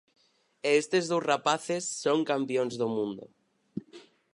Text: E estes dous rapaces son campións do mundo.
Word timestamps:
E 0.67 0.69
estes 0.81 1.05
dous 1.11 1.27
rapaces 1.31 1.83
son 2.03 2.19
campións 2.31 2.73
do 2.81 2.87
mundo. 2.95 3.25